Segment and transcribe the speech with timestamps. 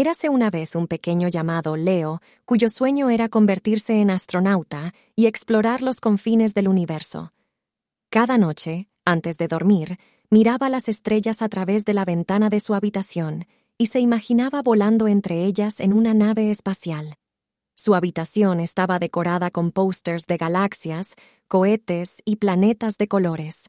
[0.00, 5.82] Érase una vez un pequeño llamado Leo, cuyo sueño era convertirse en astronauta y explorar
[5.82, 7.32] los confines del universo.
[8.08, 9.98] Cada noche, antes de dormir,
[10.30, 15.08] miraba las estrellas a través de la ventana de su habitación y se imaginaba volando
[15.08, 17.14] entre ellas en una nave espacial.
[17.74, 21.16] Su habitación estaba decorada con pósters de galaxias,
[21.48, 23.68] cohetes y planetas de colores.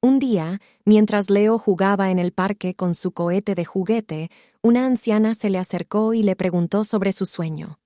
[0.00, 4.30] Un día, mientras Leo jugaba en el parque con su cohete de juguete,
[4.62, 7.80] una anciana se le acercó y le preguntó sobre su sueño.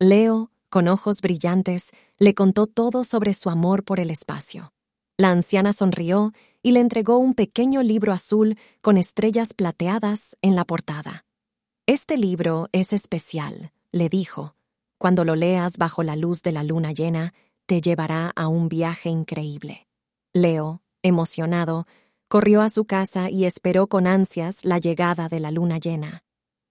[0.00, 4.72] Leo, con ojos brillantes, le contó todo sobre su amor por el espacio.
[5.16, 6.32] La anciana sonrió
[6.64, 11.26] y le entregó un pequeño libro azul con estrellas plateadas en la portada.
[11.86, 14.56] Este libro es especial, le dijo.
[14.98, 17.34] Cuando lo leas bajo la luz de la luna llena,
[17.66, 19.86] te llevará a un viaje increíble.
[20.32, 21.86] Leo, emocionado,
[22.28, 26.22] corrió a su casa y esperó con ansias la llegada de la luna llena.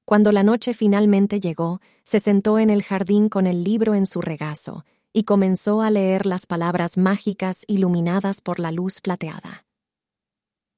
[0.05, 4.21] Cuando la noche finalmente llegó, se sentó en el jardín con el libro en su
[4.21, 9.65] regazo y comenzó a leer las palabras mágicas iluminadas por la luz plateada.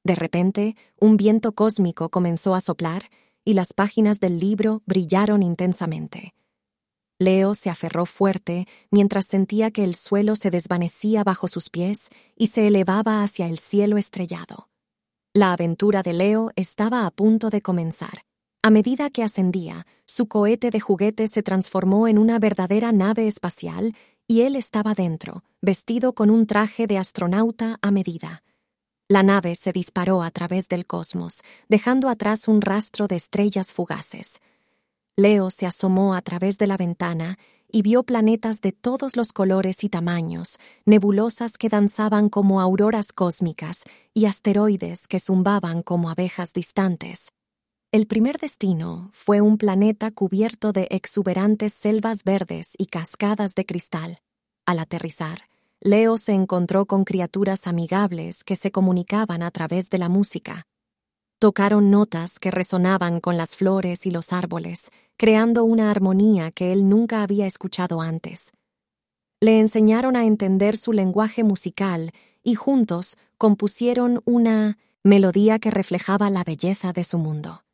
[0.04, 3.10] De repente, un viento cósmico comenzó a soplar
[3.46, 6.34] y las páginas del libro brillaron intensamente.
[7.24, 12.48] Leo se aferró fuerte mientras sentía que el suelo se desvanecía bajo sus pies y
[12.48, 14.70] se elevaba hacia el cielo estrellado.
[15.34, 18.24] La aventura de Leo estaba a punto de comenzar.
[18.62, 23.96] A medida que ascendía, su cohete de juguete se transformó en una verdadera nave espacial
[24.28, 28.44] y él estaba dentro, vestido con un traje de astronauta a medida.
[29.10, 34.40] La nave se disparó a través del cosmos, dejando atrás un rastro de estrellas fugaces.
[35.16, 37.38] Leo se asomó a través de la ventana
[37.72, 43.84] y vio planetas de todos los colores y tamaños, nebulosas que danzaban como auroras cósmicas
[44.16, 47.30] y asteroides que zumbaban como abejas distantes.
[47.92, 54.18] El primer destino fue un planeta cubierto de exuberantes selvas verdes y cascadas de cristal.
[54.66, 55.44] Al aterrizar,
[55.80, 60.66] Leo se encontró con criaturas amigables que se comunicaban a través de la música.
[61.44, 66.88] Tocaron notas que resonaban con las flores y los árboles, creando una armonía que él
[66.88, 68.54] nunca había escuchado antes.
[69.42, 76.46] Le enseñaron a entender su lenguaje musical y juntos compusieron una melodía que reflejaba la
[76.46, 77.66] belleza de su mundo.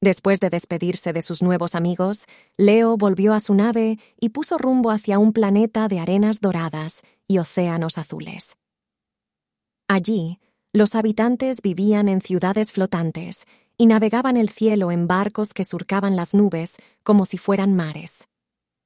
[0.00, 2.24] Después de despedirse de sus nuevos amigos,
[2.56, 7.36] Leo volvió a su nave y puso rumbo hacia un planeta de arenas doradas y
[7.40, 8.56] océanos azules.
[9.86, 10.38] Allí,
[10.74, 13.46] los habitantes vivían en ciudades flotantes
[13.78, 18.26] y navegaban el cielo en barcos que surcaban las nubes como si fueran mares.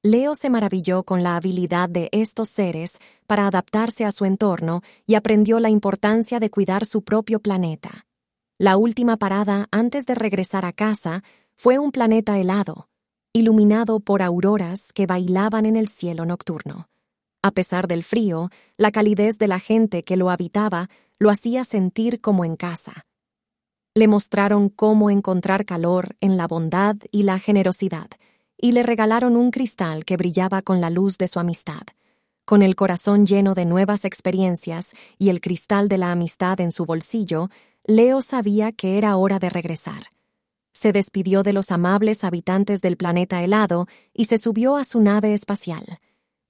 [0.02, 5.14] Leo se maravilló con la habilidad de estos seres para adaptarse a su entorno y
[5.14, 8.06] aprendió la importancia de cuidar su propio planeta.
[8.58, 11.22] La última parada antes de regresar a casa
[11.56, 12.90] fue un planeta helado,
[13.32, 16.90] iluminado por auroras que bailaban en el cielo nocturno.
[17.42, 20.88] A pesar del frío, la calidez de la gente que lo habitaba
[21.18, 23.06] lo hacía sentir como en casa.
[23.94, 28.08] Le mostraron cómo encontrar calor en la bondad y la generosidad,
[28.56, 31.82] y le regalaron un cristal que brillaba con la luz de su amistad.
[32.44, 36.86] Con el corazón lleno de nuevas experiencias y el cristal de la amistad en su
[36.86, 37.50] bolsillo,
[37.84, 40.04] Leo sabía que era hora de regresar.
[40.72, 45.34] Se despidió de los amables habitantes del planeta helado y se subió a su nave
[45.34, 45.98] espacial.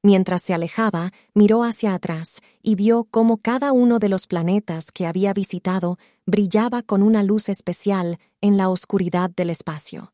[0.03, 5.07] Mientras se alejaba, miró hacia atrás y vio cómo cada uno de los planetas que
[5.07, 10.13] había visitado brillaba con una luz especial en la oscuridad del espacio.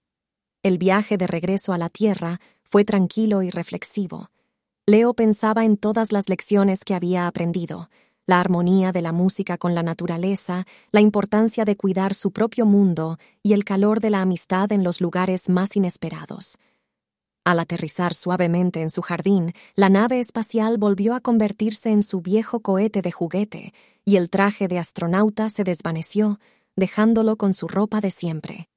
[0.63, 4.31] El viaje de regreso a la Tierra fue tranquilo y reflexivo.
[4.87, 7.91] Leo pensaba en todas las lecciones que había aprendido,
[8.27, 13.19] la armonía de la música con la naturaleza, la importancia de cuidar su propio mundo
[13.43, 16.59] y el calor de la amistad en los lugares más inesperados.
[17.45, 22.61] Al aterrizar suavemente en su jardín, la nave espacial volvió a convertirse en su viejo
[22.61, 26.41] cohete de juguete, y el traje de astronauta se desvaneció,
[26.75, 28.69] dejándolo con su ropa de siempre.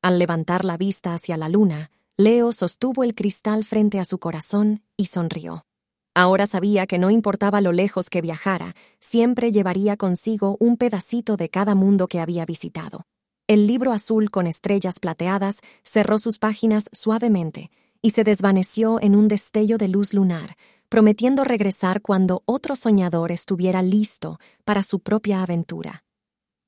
[0.00, 4.82] Al levantar la vista hacia la luna, Leo sostuvo el cristal frente a su corazón
[4.96, 5.66] y sonrió.
[6.14, 11.48] Ahora sabía que no importaba lo lejos que viajara, siempre llevaría consigo un pedacito de
[11.48, 13.06] cada mundo que había visitado.
[13.48, 17.70] El libro azul con estrellas plateadas cerró sus páginas suavemente,
[18.02, 20.56] y se desvaneció en un destello de luz lunar,
[20.88, 26.04] prometiendo regresar cuando otro soñador estuviera listo para su propia aventura.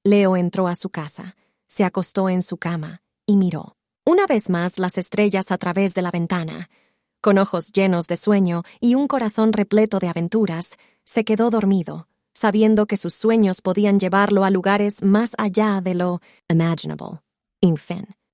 [0.05, 1.37] Leo entró a su casa,
[1.67, 3.77] se acostó en su cama y miró.
[4.05, 6.69] Una vez más las estrellas a través de la ventana.
[7.21, 12.87] Con ojos llenos de sueño y un corazón repleto de aventuras, se quedó dormido, sabiendo
[12.87, 17.21] que sus sueños podían llevarlo a lugares más allá de lo imaginable.
[17.61, 18.20] Infin.